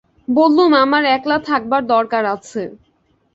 বললুম, 0.31 0.71
আমার 0.75 1.03
একলা 1.15 1.37
থাকবার 1.47 1.81
দরকার 1.87 2.23
আছে। 2.25 2.61